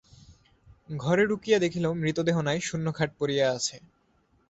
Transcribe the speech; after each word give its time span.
ঘরে 0.95 1.23
ঢুকিয়া 1.27 1.57
দেখিল 1.59 1.85
মৃতদেহ 2.01 2.37
নাই, 2.41 2.59
শূন্য 2.61 2.87
খাট 2.93 3.09
পড়িয়া 3.19 3.45
আছে। 3.51 3.75